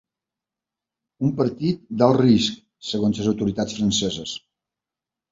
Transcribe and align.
Un 1.27 1.33
partit 1.41 1.83
d’alt 2.01 2.17
risc, 2.21 2.55
segons 2.91 3.19
les 3.21 3.29
autoritats 3.33 3.75
franceses. 3.81 4.33